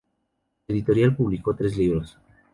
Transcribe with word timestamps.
La 0.67 0.73
editorial 0.73 1.15
publicó 1.15 1.55
tres 1.55 1.77
libros. 1.77 2.17